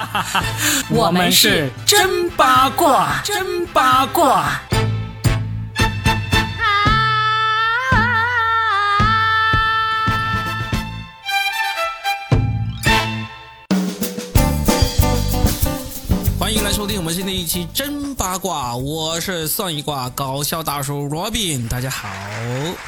[0.90, 4.60] 我们是真八卦，真八卦。
[16.38, 22.08] 欢迎来收听我们新的一期真八卦，我是算一卦搞笑大叔 Robin，大家好。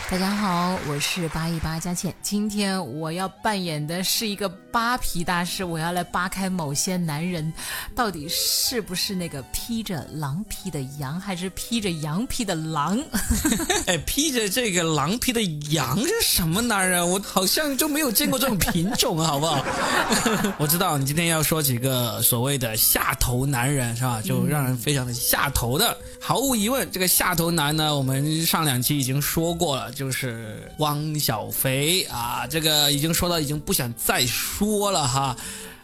[0.08, 2.14] 大家好，我是八一八佳倩。
[2.22, 7.52] 今天我要扮演的是一个扒皮大师，我要来扒开某些男人
[7.96, 12.96] 到底是不是那个披着狼皮的羊，还是披着羊皮的狼？
[13.89, 15.42] 哎，披着这个狼皮的
[15.72, 17.11] 羊是什么男人？
[17.11, 19.64] 我好像就没有见过这种品种啊，好不好？
[20.58, 24.22] 我知道你今天要说几个所谓的下头男人是吧？
[24.22, 25.96] 就让人非常的下头的。
[26.20, 35.36] 毫无疑问，这个下头男呢，我们上两期已经说过了，就是汪小菲啊，这个已经说到已经不想再说了哈。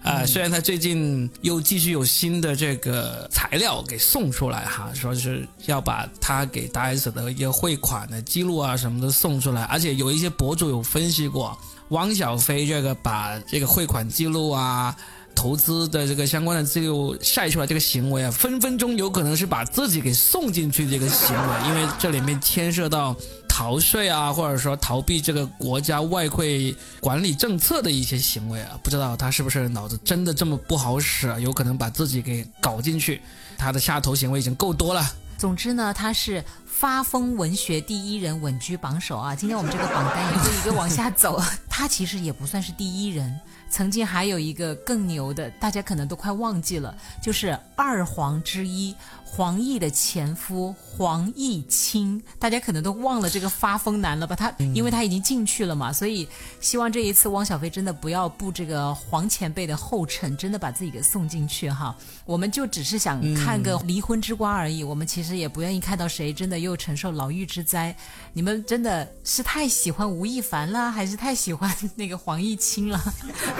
[0.03, 11.59] 呃，虽然他最近又继续有新的这个材料给送出来哈，说是要把他给大 S 的一个汇款的记录啊什么的送出来，而且有一些博主有分析过，
[11.91, 14.97] 汪小菲这个把这个汇款记录啊。
[15.41, 23.17] 投资的这个相关的记录晒出来，这个行为啊，分分钟有可能是把自己给送进去这个行为，因为这里面牵涉到
[23.49, 31.41] 逃税啊，或者说逃避这个国家外汇管理政策的一些行为啊，不知道他是不是脑子真的这么不好使啊？
[31.41, 33.23] 有可能把自己给搞进去，
[33.57, 35.11] 他的下头行为已经够多了。
[35.39, 39.35] 总之呢，他是发疯文学第一人，稳居榜首啊！
[39.35, 43.41] 今天我们这个榜单一个一个往下走，他其实也不算是第一人。
[43.71, 54.35] 曾经还有一个更牛的，大家可能都快忘记了，就是二皇之一黄奕的前夫黄毅清，大家可能都忘了这个发疯男了吧？
[54.35, 56.29] 他因为他已经进去了嘛，所以
[56.61, 61.97] 希望这一次汪小菲真的不要步这个黄前辈的后尘，真的把自己给送进去哈。
[62.27, 67.95] 我们就只是想看个离婚之光而已，我们其实也不愿意看到谁真的又承受牢狱之灾。
[68.33, 73.01] 你们真的是太喜欢吴亦凡了，还是太喜欢那个黄毅清了？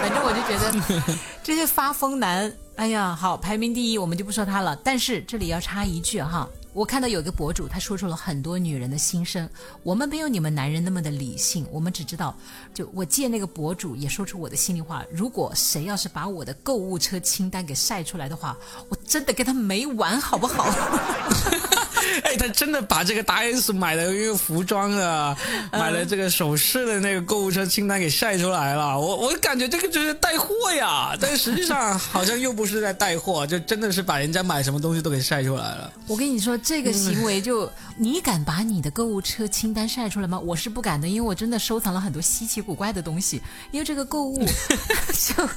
[0.01, 4.75] 反正我就觉得 这些发疯男，哎呀，好排名第一，我们就不说他了。
[4.83, 9.47] 但是这里要插一句哈，我看到有个博主他说出了很多女人的心声。
[9.83, 12.35] 我们没有你们男人那么的理性，我们只知道，
[12.73, 15.03] 就我借那个博主也说出我的心里话。
[15.11, 18.57] 如果谁要是把我的购物车清单给晒出来的话，
[18.89, 20.65] 我真的跟他没完，好不好？
[22.23, 25.35] 哎，他真的把这个大 S 买的一个服装的、
[25.71, 28.99] 买了这个首饰的那个购物车清单给晒出来了。
[28.99, 35.91] 我我感觉这个就是带货呀，但实际上好像又不是在带货， 就真的是把人家买什么东西都给晒出来了。
[36.07, 40.39] 我跟你说，这个行为就你敢把你的购物车清单晒出来吗？
[40.39, 43.41] 我是不敢的，因为我真的收藏了很多稀奇古怪的东西。
[43.71, 44.43] 因为这个购物
[45.13, 45.49] 就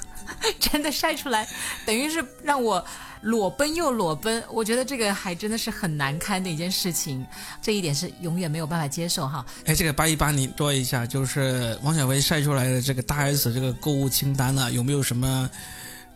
[0.61, 1.49] 真的晒出来，
[1.87, 2.85] 等于是让我。
[3.25, 7.27] 裸奔又裸奔，我觉得这个还真的是很难堪的一件事情，
[7.61, 9.45] 这一点是永远没有办法接受哈。
[9.65, 15.51] 哎，这个八一八，你说一下，就是王小薇晒出来的这个大 S 这个购物清单呢，有没有什么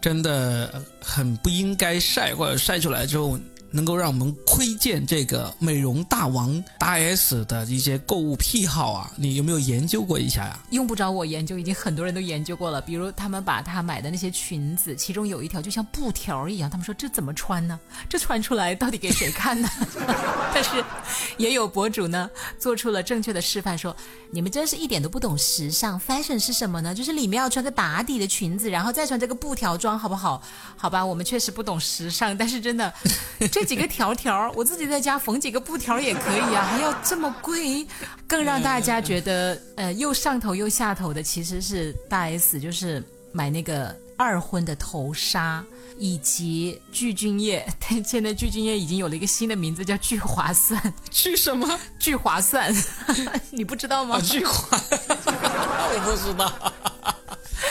[0.00, 3.38] 真的很不应该晒，或者晒出来之后？
[3.70, 10.58] 能够让我们窥见这个美容大王大 S 的一些购物癖好啊，你有没有研究过一下呀？
[10.70, 12.80] 用不着我研究，已经很多人都研究过了。
[12.80, 17.78] 比如他们把他买的那些裙子，其中有一条就像布条一样，他们说这怎么穿呢？
[18.08, 19.68] 这穿出来到底给谁看呢？
[20.54, 20.82] 但是
[21.36, 23.94] 也有博主呢做出了正确的示范，说
[24.30, 26.94] 你们真是一点都不懂时尚，fashion 是什么呢？
[26.94, 30.42] 就是里面要穿个打底的裙子，然后再穿这个布条装，好不好？
[30.76, 32.92] 好吧，我们确实不懂时尚， 但是真的。
[33.58, 37.84] 这几个条条，我自己在家缝几个布条也可以啊，还要这么贵？
[38.28, 43.02] 更让大家觉得呃又上头又下头的，其实是大 S，就是
[43.32, 45.64] 买那个二婚的头纱，
[45.98, 47.66] 以及聚俊业。
[48.06, 50.80] 现在聚俊业已经有了一个新的名字，叫聚划算。
[51.10, 51.68] 聚什么？
[51.98, 52.72] 聚划算？
[53.50, 54.20] 你不知道吗？
[54.20, 54.78] 聚划？
[54.86, 56.72] 我不知道。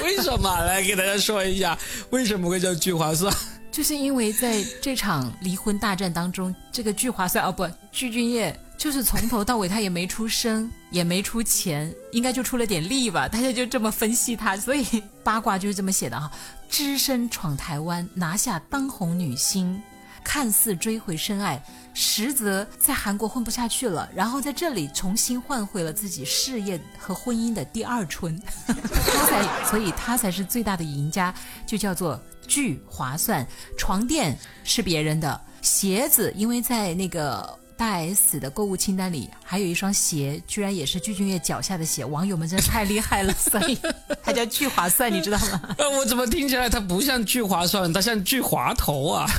[0.04, 0.66] 为什么？
[0.66, 3.34] 来给大家说一下，为什么会叫聚划算？
[3.78, 16.32] 就是因为在这场离婚大战当中，这个聚划算哦不，具俊业就是从头到尾他也没出声，也没出钱，应该就出了点力吧，大家就这么分析他，所以八卦就是这么写的哈。
[16.68, 19.80] 只身闯台湾，拿下当红女星，
[20.24, 21.64] 看似追回深爱，
[21.94, 31.32] 实则在韩国混不下去了，然后在这里重新换回了自己事业和婚姻的第二春， 他才，所以他才是最大的赢家，
[31.68, 32.20] 就叫做。
[32.48, 33.46] 巨划算，
[33.78, 43.78] 床垫是别人的，鞋子因为在那个大 S 的购物清单里还有一双鞋，居然也是具俊晔脚下的鞋，网友们真是太厉害了， 所以
[44.24, 45.76] 它叫巨划算，你知道吗？
[45.78, 49.30] 呃， 我怎么听起来它不像巨划算，它像巨滑头啊？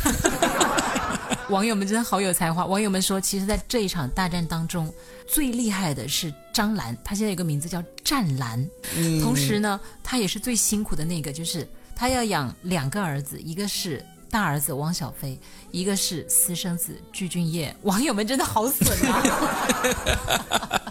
[1.48, 2.66] 网友们真的好有才华。
[2.66, 4.92] 网友们说，其实，在这一场大战当中，
[5.26, 8.62] 最厉害的是张兰，她现在有个名字叫战兰。
[8.94, 11.66] 嗯同时呢，她也是最辛苦的那个，就是
[11.98, 15.36] 她要养两个儿子，一个是大儿子汪小菲，
[15.72, 17.74] 一个是私生子具俊晔。
[17.82, 19.20] 网友们真的好损啊！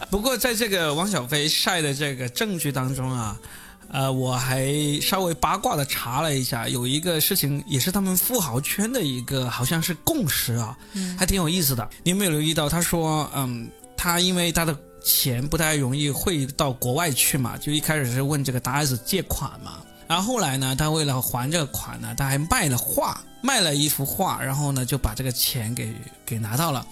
[0.12, 3.40] 不过在这个汪小菲晒的这个证据当中啊，
[3.90, 4.70] 呃，我还
[5.02, 10.78] 稍微八卦的查了一下，有一个事情也是他们富豪圈的一个好像是共识啊，
[11.18, 11.90] 还挺有意思的。
[12.04, 12.68] 你有没有留意到？
[12.68, 19.78] 他说，嗯，他因为他的钱不太容易汇到国外去嘛，就一开始是问这个大 S 借款嘛，
[20.08, 25.94] 然后后来呢，他为了还这个款呢，他还卖了画，卖了一幅画，然后呢就把这个钱给
[26.26, 26.86] 给拿到了。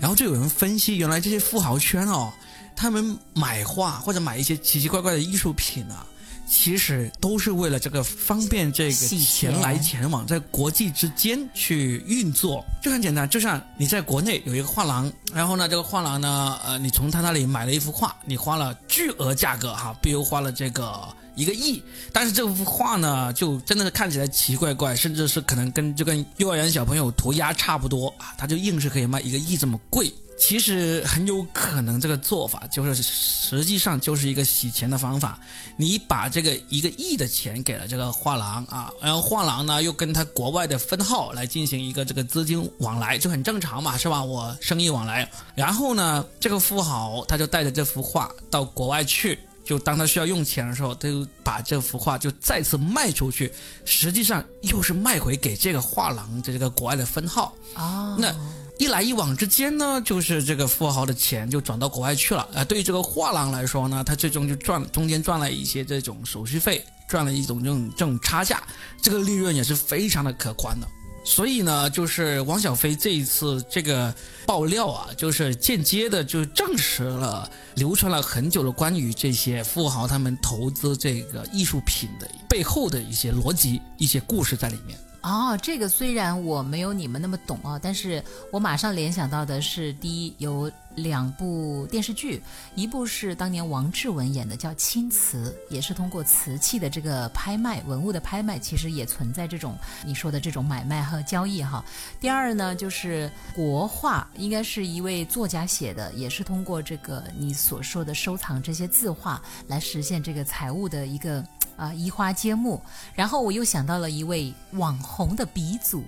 [0.00, 2.32] 然后就有人分析，原来这些富豪圈哦，
[2.74, 6.06] 他们买画或者买一些奇奇怪怪的艺术品啊，
[6.48, 13.28] 其实都是为了这个方便这个钱钱来钱往，在国际之间去运作，就很简单。
[13.28, 21.06] 就像你在国内有一个画廊，然后呢，这个画廊呢，呃，你从他那里买了一幅画，你花了巨额价格哈，比如花了这个。
[21.34, 21.82] 一个亿，
[22.12, 30.12] 但是这幅画呢，就真的是看起来奇怪怪，甚至是可能跟就跟幼儿园小朋友涂鸦差不多啊，他就硬是可以卖一个亿这么贵。
[30.38, 35.38] 其实很有可能这个做法就是实际上就是一个洗钱的方法。
[35.76, 44.24] 你把这个一个亿的钱给了这个画廊啊，然后画廊呢又跟他国外的分号来进行一个这个资金往来，就很正常嘛，是吧？
[44.24, 49.38] 我生意往来，然后呢，这个富豪他就带着这幅画到国外去。
[49.64, 53.52] 就当他需要用钱的时候，他就把这幅画就再次卖出去，
[53.84, 57.54] 实际上又是卖回给这个画廊的这个国外的分号。
[57.74, 58.34] 啊，那
[58.78, 62.64] 一来一往之间呢，就是这个富豪的钱就转到国外去了啊。
[62.64, 68.62] 对于这个画廊来说呢，他最终就赚中间赚了一些这种手续费，赚了一种这种这种差价，
[69.00, 70.88] 这个利润也是非常的可观的。
[71.24, 74.12] 所以呢，就是王小飞这一次这个
[74.44, 84.98] 爆料啊，就是间接的就证实了流传了很久的关于这些富豪他们投资这个艺术品的背后的一些逻辑、一些故事在里面。
[85.22, 92.42] 哦，这个虽然我没有你们那么懂啊，但是我马上联想到的是，第一有两部电视剧，
[92.74, 101.84] 一部是当年王志文演的，叫《青瓷》，也是通过瓷器的这个拍卖、文物的拍卖，其实也存在这种你说的这种买卖和交易哈。
[102.20, 111.46] 第二呢，就是国画，应该是一位作家写的，也是通过这个你所说的收藏这些字画来实现这个财务的一个。
[111.76, 112.80] 啊，移花接木，
[113.14, 116.02] 然后我又想到了一位网红的鼻祖，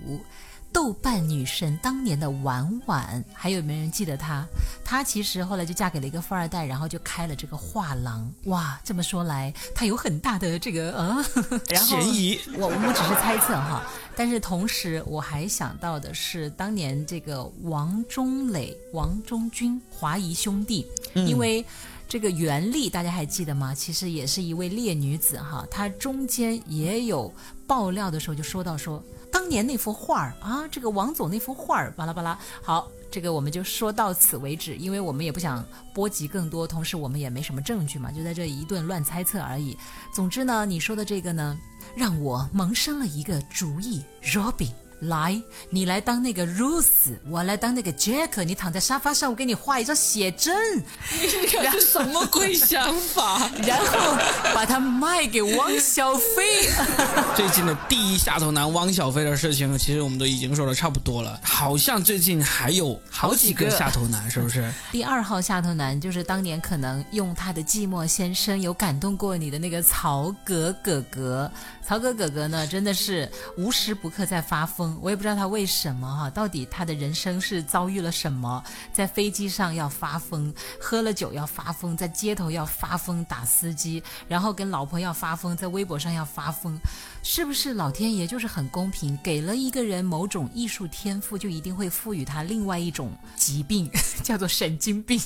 [0.71, 4.45] 豆瓣女神当年的婉婉，还有没有人记得她？
[4.83, 8.29] 她其实后来就嫁给了一个富二代，然后就开了这个画廊。
[8.45, 11.25] 哇，这么说来，她有很大的这个啊，
[11.69, 12.39] 然后嫌疑。
[12.57, 13.83] 我我们只是猜测哈，
[14.15, 21.65] 但是同时我还想到的是，当年这个王中磊、王中军华谊兄弟，因为。
[22.07, 23.73] 这个袁丽大家还记得吗？
[23.73, 27.33] 其实也是一位烈女子哈，她中间也有
[27.67, 32.37] 爆料的时候就说到说，当年那幅画儿啊，这个王总那幅画儿，巴拉巴拉。
[32.61, 39.77] 好，这个我们就说到此为止，因为我们也不想波及更多，同时我们也没什么证据嘛，就在这一顿乱猜测而已。
[40.13, 41.57] 总之呢，你说的这个呢，
[41.95, 44.69] 让我萌生了一个主意，Robin。
[45.07, 48.43] 来，你来当那个 Ruth，我来当那个 Jack。
[48.43, 50.77] 你躺在沙发上，我给你画一张写真。
[50.77, 53.49] 你这是什么鬼想法？
[53.65, 54.17] 然后
[54.53, 56.69] 把它卖给汪小菲。
[57.35, 61.39] 最近的第一下头男汪小菲的事情，其实我们都已经说的差不多了。
[61.43, 64.71] 好像最近还有好几个下头男，是不是？
[64.91, 71.51] 第二号下头男就是当年可能用他的寂寞先生有感动过你的那个曹格哥哥。
[71.87, 78.63] 曹格哥哥呢，真的是无时不刻在发疯，我也不知道他为什么哈，到底他的人生是遭遇了什么？
[78.91, 80.51] 在飞机上要发疯，
[80.81, 86.75] 喝了酒要发疯，在街头要发疯打司机，然后跟老婆要发疯，在微博上要发疯，
[87.21, 93.87] 是不是老天爷就是很公平，给了一个人某种艺术天赋，就一定会赋予他另外一种疾病，
[94.23, 95.21] 叫做神经病？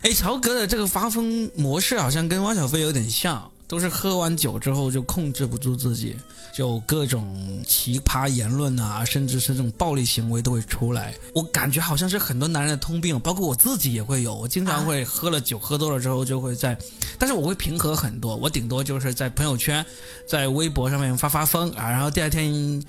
[0.00, 3.50] 哎，曹格的这个发疯模式好像跟汪小菲有点像。
[3.70, 6.16] 都是喝完酒之后就控制不住自己，
[6.52, 11.14] 就各种奇葩言论啊，甚至是这种暴力行为都会出来。
[11.32, 14.34] 我感觉好像是很多男人的通病，包括我自己也会有。
[14.34, 16.76] 我经常会喝了酒，喝多了之后就会在，
[17.16, 18.34] 但是我会平和很多。
[18.34, 19.86] 我顶多就是在朋友圈、
[20.26, 22.82] 在微博上面发发疯啊，然后第二天。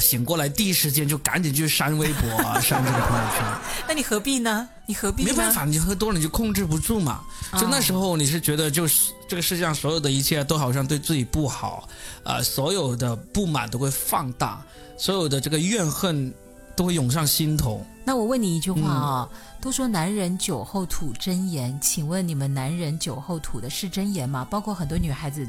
[0.00, 3.44] 醒过来第一时间就赶紧去删微博啊，删这个朋友圈。
[3.86, 4.68] 那你何必呢？
[4.86, 5.24] 你何必？
[5.24, 7.22] 没办法，你喝多了你就控制不住嘛。
[7.58, 11.88] 就那时候你是觉得，就是这个世界上所有的一切都好像对自己不好，
[12.22, 14.62] 啊，所有的不满都会放大，
[14.98, 16.32] 所有的这个怨恨
[16.76, 17.84] 都会涌上心头。
[18.04, 19.28] 那我问你一句话啊，
[19.60, 24.46] 都说男人酒后吐真言，请问你们男人酒后吐的是真言吗？
[24.50, 25.48] 包括很多女孩子。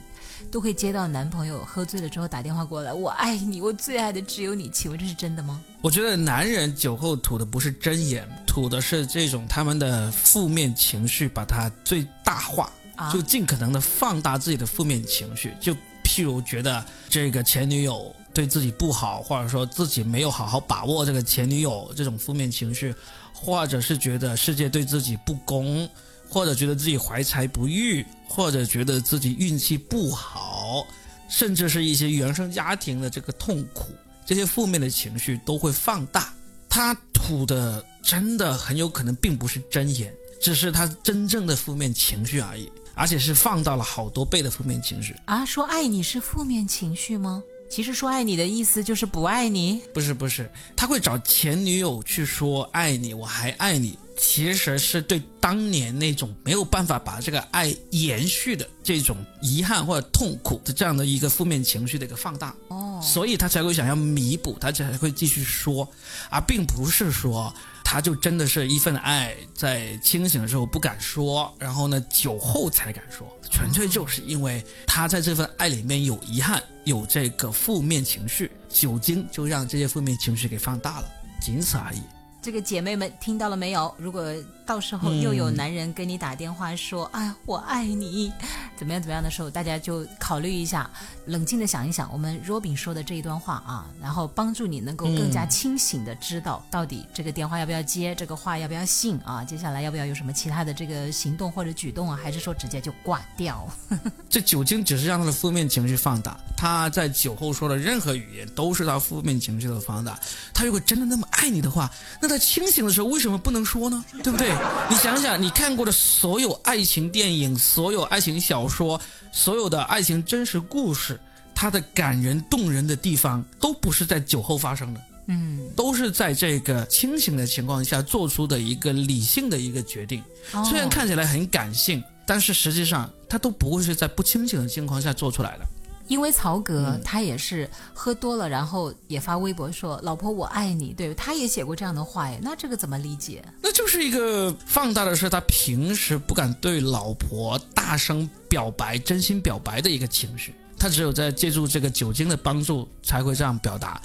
[0.52, 4.70] 都会接到男朋友喝醉了之后打电话过来，我爱你，我最爱的只有你。
[4.70, 5.62] 请问这是真的吗？
[5.82, 12.70] 我觉得男人酒后吐的不是真言，吐的是这种他们的负面情绪，把它最大化，
[13.12, 15.54] 就尽可能的放大自己的负面情绪。
[15.60, 22.94] 就譬如觉得这个前女友对自己不好，或者说自己没有好好把握这个前女友这种负面情绪，
[23.34, 25.90] 或者是觉得世界对自己不公。
[26.28, 30.84] 或者觉得自己怀才不遇，或者觉得自己运气不好，
[31.30, 33.94] 甚至是一些原生家庭的这个痛苦，
[34.26, 36.34] 这些负面的情绪都会放大。
[36.68, 40.12] 他吐的真的很有可能并不是真言，
[40.42, 45.46] 只是他真正的负面情绪而已，而且是放大了好多倍的负面情绪啊！
[45.46, 47.44] 说爱你是负面情绪吗？
[47.70, 49.82] 其实说爱你的意思就是不爱你？
[49.94, 53.98] 不是不是，他会找前女友去说爱你，我还爱你。
[54.18, 65.86] 其实是对当年那种没有办法把这个爱延续的这种遗憾或者痛苦的这样的一个负面情绪的一个放大哦，所以他才会想要弥补，他才会继续说，
[66.30, 67.54] 而并不是说
[67.88, 81.08] 他就真的是一份爱，在清醒的时候不敢说，然后呢酒后才敢说，纯粹就是因为他在这份爱里面有遗憾，有这个负面情绪，酒精就让这些负面情绪给放大了，
[81.40, 82.02] 仅此而已。
[82.42, 83.94] 这个姐妹们听到了没有？
[83.98, 84.24] 如果
[84.66, 88.34] 到时候又有男人给你打电话说：“哎呀，我爱你，
[88.76, 90.90] 怎么样怎么样的时候，大家就考虑一下，
[91.28, 99.44] 冷静的想一想我们 Robin 说的这一段话啊，然后帮助你能够更加清醒的知道到底这个电话要不要接，这个话要不要信啊？
[99.44, 102.20] 接下来要不要有什么其他的这个行动或者举动啊？
[102.22, 103.68] 还是说直接就挂掉？
[104.28, 110.20] 这酒精只是让他的负面情绪放大，他在酒后说的任何语言都是他负面情绪的放大。
[110.54, 111.88] 他如果真的那么爱你的话，
[112.20, 114.04] 那他清醒的时候为什么不能说呢？
[114.24, 114.55] 对不对？
[114.90, 119.00] 你想想，你看过的所有爱情电影、所有爱情小说、
[119.32, 121.20] 所有的爱情真实故事，
[121.54, 130.24] 它的感人动人的地方，都不是在酒后发生的，嗯，都是在这个清醒的情况下做出的一个理性的一个决定。
[130.70, 135.66] 虽然看起来很感性，但是实际上它都不会是在不清醒的情况下做出来的。
[136.08, 142.40] 因为曹格他也是喝多了，然后也发微博说：“老婆，我爱你。”对，他也写过这样的话耶。
[142.42, 143.44] 那这个怎么理解？
[143.62, 150.54] 那就是一个放大的是他平时不敢对老婆大声表白、真心表白的一个情绪。
[150.78, 154.00] 他只有在借助这个酒精的帮助才会这样表达。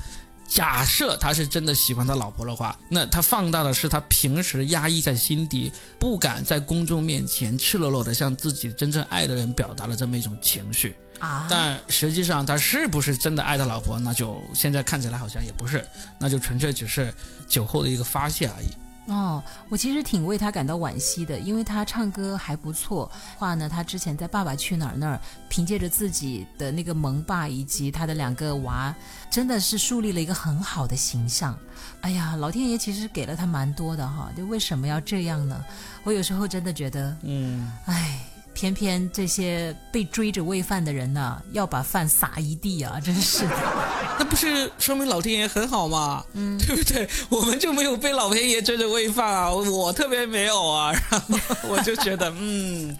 [0.51, 10.97] 假设他是真的喜欢他老婆的话，那他放大的是他平时压抑在心底、不敢在公众面前赤裸裸的向自己真正爱的人表达的这么一种情绪。
[11.21, 11.47] 啊！
[11.51, 13.99] 但实际上他是不是真的爱他老婆？
[14.01, 15.87] 那就现在看起来好像也不是，
[16.19, 17.15] 那就纯粹只是
[17.47, 18.69] 酒后的一个发泄而已。
[19.07, 23.11] 哦，我其实挺为他感到惋惜的，因为他唱歌还不错。
[23.37, 28.95] 话呢，他之前在《爸爸去哪儿》那儿，凭借着自己的那个萌爸以及他的两个娃，
[29.29, 31.59] 真的是树立了一个很好的形象。
[32.03, 35.65] 哎呀，老天爷其实给了他蛮多的哈，就为什么要这样呢？
[36.05, 38.30] 我有时候真的觉得，嗯，哎。
[38.61, 43.01] 偏偏这些被追着喂饭的人呢，要把饭撒一地啊！
[43.03, 43.57] 真是的，
[44.21, 46.23] 那不是说明老天爷很好吗？
[46.35, 47.09] 嗯，对不对？
[47.31, 49.51] 我们就没有被老天爷追着喂饭啊！
[49.51, 52.95] 我特别没有啊，然后我就觉得，嗯，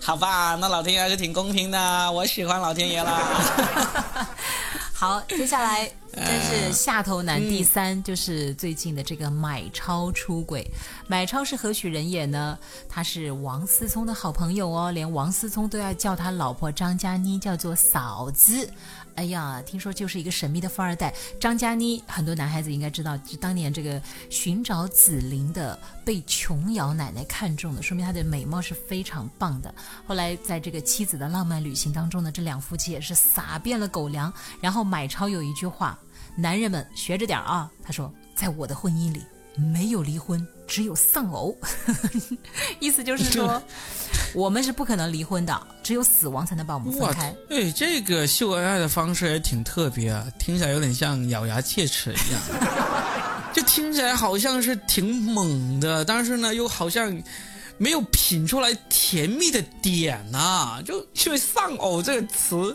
[0.00, 4.28] 好吧，那老天爷还是挺公平的，我喜欢老天爷啦。
[4.94, 5.90] 好，接下来。
[6.22, 10.70] 这是下头男第三，就是最近的这个买超出轨。
[11.08, 12.58] 买超是何许人也呢？
[12.88, 18.68] 他是王思聪的好朋友哦，连王思聪都要叫他老婆张嘉倪叫做嫂子。
[19.16, 29.74] 哎呀，听说就是一个神秘的富二代张嘉倪，很多男孩子应该知道，就当年这个寻找紫菱的被琼瑶奶奶看中的，说明她的美貌是非常棒的。
[30.06, 34.32] 后来在这个妻子的浪漫旅行当中呢，这两夫妻也是撒遍了狗粮。
[34.60, 35.98] 然后买超有一句话。
[36.40, 37.70] 男人们学着点啊！
[37.84, 39.22] 他说，在我的婚姻里
[39.56, 41.54] 没有离婚，只有丧偶。
[42.80, 43.62] 意思就是说，
[44.32, 47.34] 我们是不可能离婚的，只有死亡才能把我们分开。
[47.46, 52.40] 对，这个秀恩爱的方式也挺特别啊，听起来有点像咬牙切齿一样，
[53.52, 57.22] 就听起来好像是挺猛的，但是呢，又好像
[57.76, 62.74] 没有品出来甜蜜的点呐，就因为丧偶这个词。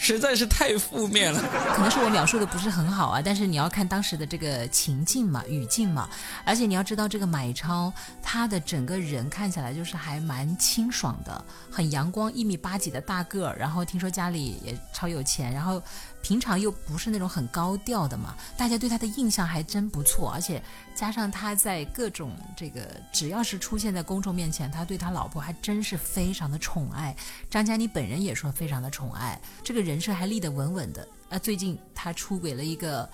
[0.00, 1.40] 实在是太负面了，
[1.76, 6.08] 可能是我描述的不是很好啊，但是你要看当时的这个情境嘛、语境嘛，
[6.44, 7.92] 而且你要知道这个买超
[8.22, 15.80] 他的整个人看起来就是还蛮清爽的，很阳光，一米八几的大个儿，然后听说家里也超有钱，然后。
[16.22, 20.62] 平常又不是那种很高调的嘛，大家对他的印象还真不错，而且
[21.00, 27.16] 加上他在各种这个只要是出现在公众面前，他对他老婆还真是非常的宠爱。
[27.48, 31.08] 张嘉倪本人也说非常的宠爱，这个人设还立得稳稳的。
[31.30, 33.08] 啊，最近他出轨了一个，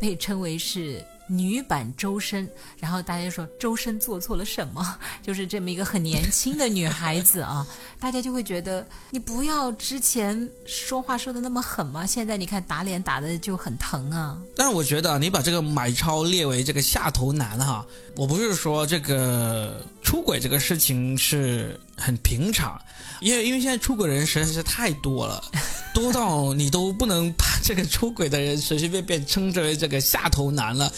[0.00, 1.04] 被称为是。
[1.28, 4.98] 女版周深，然后大家就说周深做错了什么？
[5.22, 7.66] 就是这么一个很年轻的女孩子啊，
[8.00, 14.38] 大家就会觉得你不要之前说话说的那么狠嘛，现在你看打脸打的就很疼啊。
[14.56, 22.80] 但是我觉得你把这个买超列为这个下头男哈，我不是说这个出轨这个事情是很平常，
[23.20, 25.42] 因为因为现在出轨人实在是太多了，
[25.94, 30.90] 多到你都不能把这个出轨的人随随便便称之为这个下头男了。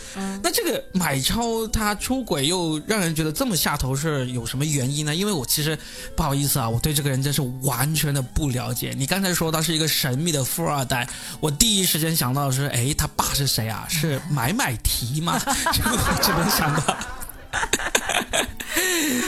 [0.42, 5.14] 那这个买超他出轨又让人觉得这么下头是有什么原因呢？
[5.14, 5.78] 因为我其实
[6.16, 8.94] 不好意思啊，我对这个人真是完全的不了解。
[8.96, 11.08] 你刚才说他是一个神秘的富二代，
[11.40, 13.86] 我第一时间想到的是，哎，他爸是谁啊？
[13.90, 15.40] 是买买提吗？
[15.44, 16.96] 我只能想到，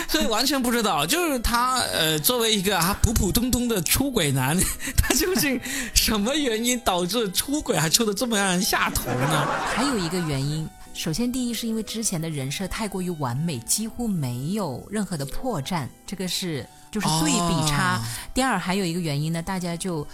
[0.09, 1.05] 所以完全不知道。
[1.07, 4.59] 就是他呃，作为一个啊普普通通的出轨男，
[4.97, 5.61] 他究竟
[5.95, 9.49] 什么原因导致出轨还出的这么让人下头呢？
[9.75, 10.69] 还有一个原因。
[10.95, 18.01] 首先，第一是因为之前的人设太过于完美，几乎没有任何的破绽，这个是就是对比差。
[18.35, 20.07] 第二，还有一个原因呢，大家就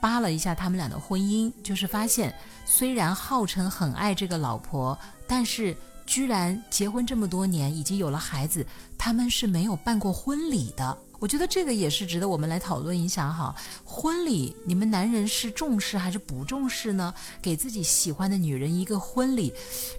[0.00, 8.64] 扒了一下他们俩的婚姻，就是发现虽然号称很爱这个老婆，但是居然结婚这么多年，已经有了孩子，
[8.98, 10.96] 他们是没有办过婚礼的。
[11.18, 13.54] 我觉得这个也是值得我们来讨论一下哈。
[13.84, 17.14] 婚礼，你们男人是重视还是不重视呢？
[17.40, 19.52] 给自己喜欢的女人一个婚礼，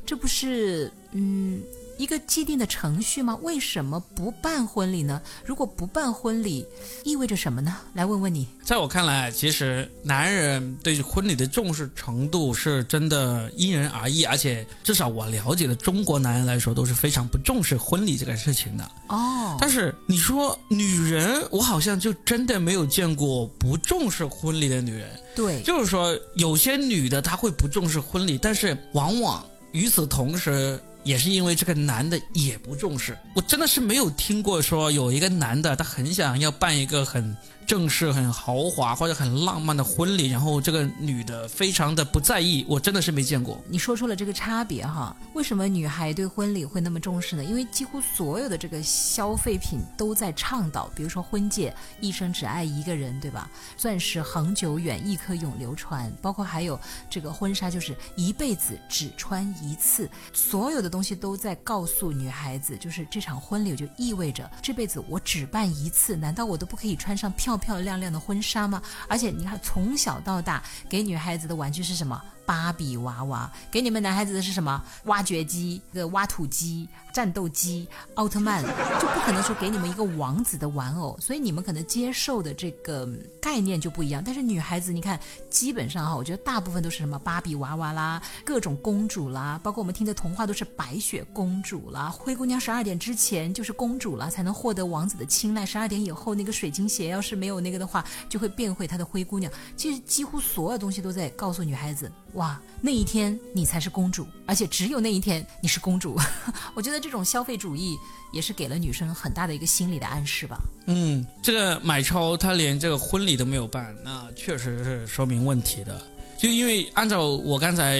[0.05, 1.61] 这不是嗯？
[1.97, 3.37] 一个既定的程序吗？
[3.41, 5.21] 为什么不办婚礼呢？
[5.43, 6.65] 如果不办婚礼，
[7.03, 7.75] 意味着什么呢？
[7.93, 8.47] 来问问你。
[8.63, 18.91] 在我看来，其实男人对婚礼的重视程度是真的因人而异，而且至少我了解的中国男人来说都是非常不重视婚礼这个事情的。
[19.09, 19.57] 哦。
[19.59, 25.09] 但是你说女人，我好像就真的没有见过不重视婚礼的女人。
[25.35, 25.61] 对。
[25.63, 30.79] 就是说，有些女的她会不重视婚礼，但是往往与此同时。
[31.03, 37.35] 也是因为这个男的也不重视，我真的是没有听过说有一个男的他很想要办一个很。
[37.67, 43.61] 正式很豪华或者很浪漫的婚礼，然后这个女的非常的不在意，我真的是没见过。
[43.67, 47.43] 你说出了这个差别哈，为什么女孩对婚礼会那么重视呢？
[47.43, 53.51] 因为几乎所有的这个消费品都在倡导，比如说婚戒，一生只爱一个人，对吧？
[53.75, 56.79] 钻石恒久远，一颗永流传，包括还有
[57.09, 60.09] 这个婚纱，就是一辈子只穿一次。
[60.31, 67.31] 所有的东东西都在告诉女孩子，就是这场婚礼就意味着这辈子我只办一次，难道我都不可以穿上？
[67.33, 68.81] 漂漂亮亮的婚纱吗？
[69.07, 72.19] 而且你看，从小到大给女孩子的玩具是什么？
[72.47, 73.51] 芭比娃娃。
[73.69, 74.81] 给你们男孩子的是什么？
[75.03, 81.15] 挖掘机、个挖土机、战斗机、奥特曼，就不可能说给你们一个王子的玩偶。
[81.19, 83.07] 所以你们可能接受的这个
[83.41, 84.23] 概念就不一样。
[84.25, 95.65] 但是女孩子，你看，基本上哈，我觉得大部分都是什么芭比娃娃啦，各种公主啦，包括我们听的童话都是白雪公主啦，灰姑娘十二点之前就是公主了，才能获得王子的青睐。
[95.65, 99.51] 十二点以后，那个水晶鞋要是没有那个的话，就会变回她的灰姑娘。
[99.75, 106.19] 其实几乎所有东西都在告诉女孩子，哇，那一天你才是公主，而且只有那一天你是公主。
[106.75, 107.97] 我觉得这种消费主义
[108.31, 110.59] 也是给了女生很大的一个心理的暗示吧。
[110.85, 116.01] 嗯，这个买超他连这个婚礼都没有办，那确实是说明问题的。
[116.37, 117.99] 就因为按照我刚才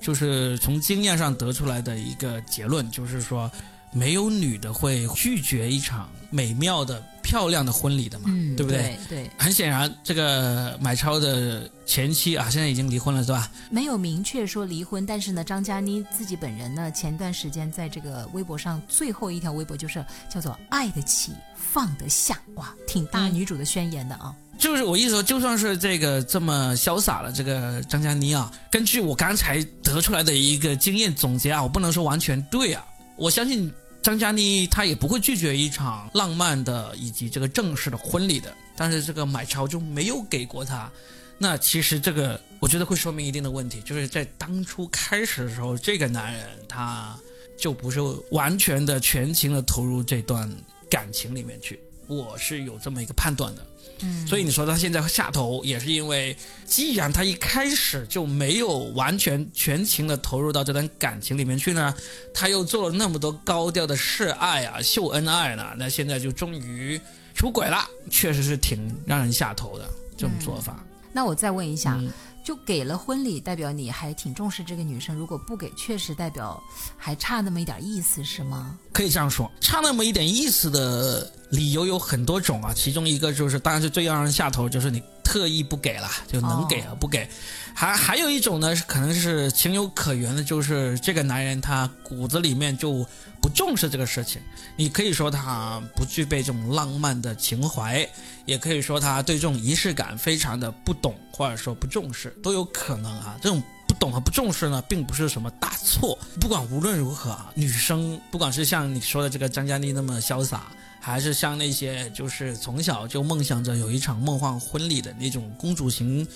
[0.00, 3.50] 就是从经验上得出来的一个结论，就是说。
[3.92, 8.26] 没有女的会拒绝一场美妙的、漂亮的婚礼的嘛？
[8.28, 8.96] 嗯，对不对？
[9.08, 13.50] 对，很显然，这个买超的前妻啊，现在已经离婚了，是吧？
[13.68, 24.34] 没有明确说离婚，但是呢，张嘉倪自己本人呢，前段时间在这个微博上最后一条微博就是叫做“爱得起，放得下”，哇，挺大女主的宣言的啊。
[24.56, 32.84] 就是我意思说，就算是这个这么潇洒的这个张嘉倪啊，根据我刚才得出来的一个经验总结啊，我不能说完全对啊。
[33.20, 40.90] 我相信张嘉倪她也不会拒绝一场浪漫的以及这个正式的婚礼的，但是这个买超就没有给过她。
[41.36, 47.14] 那其实这个我觉得会说明一定的问题，就是在当初开始的时候，这个男人他
[47.58, 50.50] 就不是完全的全情的投入这段
[50.88, 51.78] 感情里面去，
[52.10, 53.64] 我是有这么一个判断的。
[54.02, 61.94] 嗯，所以你说他现在下头，也是因为既然他一开始就没有完全全情的投入到这段感情里面去呢，
[62.34, 67.00] 他又做了那么多高调的示爱啊、秀恩爱呢，那现在就终于
[67.34, 67.78] 出轨了，
[68.10, 70.82] 确实是挺让人下头的这种做法。
[71.12, 72.10] 那我再问一下，嗯
[72.42, 76.60] 就给了婚礼，代表你还挺重视这个女生；如果不给，确实代表
[76.96, 78.78] 还差那么一点意思，是吗？
[78.92, 87.28] 可以这样说，差那么一点意思的理由有很多种啊，其中一个就是，当然是最让人下头，就是你特意不给了，就能给而不给。
[87.74, 93.06] 还还有一种呢，是可能是情有可原的，就是这个男人他骨子里面就
[93.40, 94.40] 不重视这个事情。
[94.76, 98.08] 你可以说他不具备这种浪漫的情怀，
[98.44, 103.36] 也可以说他对这种仪式感非常的不懂，或者说不重视，都有可能啊。
[103.40, 106.18] 这种不懂和不重视呢，并不是什么大错。
[106.40, 110.66] 不管无论如何啊，女生不管是像你说的这个张嘉倪那么潇洒，
[111.00, 116.26] 还是像那些就是从小就梦想着有一场梦幻婚礼的那种公主型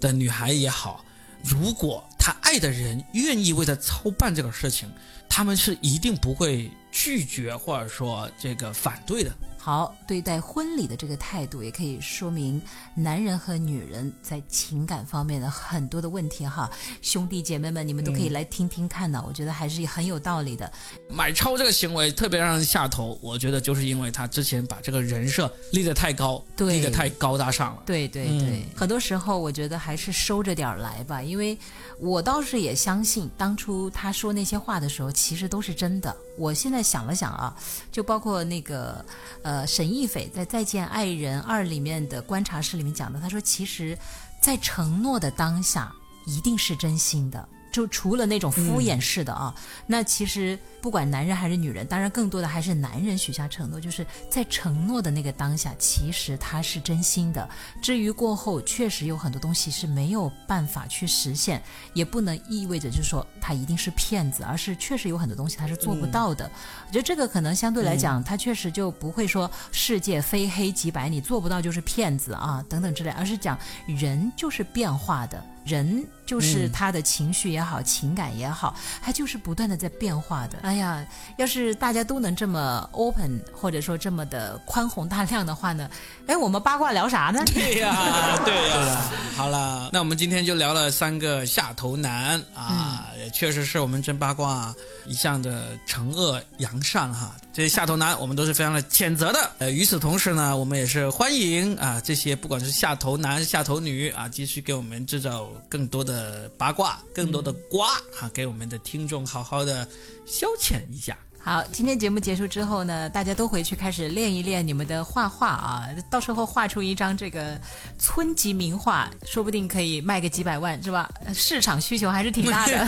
[0.00, 1.04] 的女孩也好，
[1.42, 4.88] 如果她爱的人愿意为她操办这个事情，
[5.28, 9.34] 他们是一定不会拒绝或者说这个反对的。
[9.64, 12.60] 好，对待婚礼的这个态度，也可以说明
[12.94, 16.70] 男人和女人在情感方面的很多的问题哈。
[17.00, 20.70] 兄弟姐妹们，你们都可以来听听看呢，我觉得还是很有道理的。
[21.08, 27.82] 买超这个行为特别让人下头，我觉得就是因为他之前把这个人设立得太高，对立得太高大上了。
[27.86, 31.56] 对对嗯对，很多时候我觉得还是收着点来吧，因为
[31.98, 36.14] 我倒是也相信，当初他说那些话的时候，其实都是真的。
[36.36, 37.56] 我现在想了想啊，
[37.92, 39.04] 就包括那个
[39.42, 43.96] 呃沈亦斐在《再见爱人二》里面的观察室里面讲的，他说其实，
[44.40, 45.92] 在承诺的当下
[46.26, 47.48] 一定是真心的。
[47.74, 49.52] 就除了那种敷衍式的啊，
[49.84, 57.48] 那其实不管男人还是女人，当然更多的还是男人许下承诺，就是在承诺的那个当下，其实他是真心的。
[57.82, 61.60] 至于过后，确实有很多东西是没有办法去实现，
[61.94, 66.48] 也不能意味着就是说他一定是骗子，而是确实有很多东西他是做不到的。
[66.86, 73.58] 我觉得这个可能相对来讲，他确实就不会说世界非黑即白，你做不到就是骗子啊等等之类，而是讲
[73.88, 75.44] 人就是变化的。
[75.64, 80.58] 人就是他的情绪也好，情感也好，他就是不断的在变化的。
[80.62, 81.04] 哎呀，
[81.36, 85.88] 要是大家都能这么 open，或者说这么的宽宏大量的话呢，
[86.26, 87.42] 哎，我们八卦聊啥呢？
[87.52, 89.10] 对呀，对呀。
[89.36, 94.74] 好了，那我们今天就聊了三个下头男啊，也确实是我们真八卦
[95.06, 97.34] 一向的惩恶扬善哈。
[97.52, 99.50] 这些下头男我们都是非常的谴责的。
[99.58, 106.13] 呃，与此同时呢，我们也是欢迎啊这些不管是下头男下头女啊，继续给我们制造更多的
[106.56, 109.86] 八卦，更多的瓜哈、给我们的听众好好的
[110.26, 111.16] 消遣一下。
[111.46, 117.60] 好，今天节目结束之后呢，大家都回去开始练一练你们的画画啊，到时候画出一张这个
[117.98, 121.06] 村级名画，说不定可以卖个几百万，是吧？
[121.34, 122.86] 市场需求还是挺大的。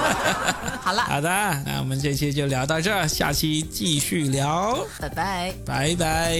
[0.80, 1.28] 好了，好的，
[1.66, 5.52] 那我们这期就聊到这儿，下期继续聊，拜拜。
[5.66, 6.38] 拜拜。